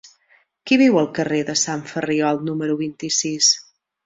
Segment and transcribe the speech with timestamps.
[0.69, 3.53] Qui viu al carrer de Sant Ferriol número vint-i-sis?